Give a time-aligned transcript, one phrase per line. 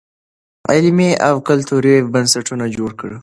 [0.71, 3.17] علمي او کلتوري بنسټونه جوړ کړو.